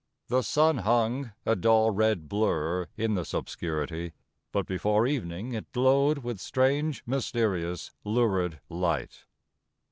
[0.29, 4.13] The sun hung, a dull red blur in this obscurity;
[4.51, 9.25] but before evening it glowed with strange, mysterious, lurid light.